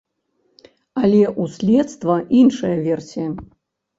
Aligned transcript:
Але 1.01 1.19
ў 1.31 1.43
следства 1.57 2.15
іншая 2.39 2.75
версія. 2.87 3.29